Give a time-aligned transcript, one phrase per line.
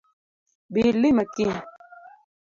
[0.71, 1.55] Bi ilima kiny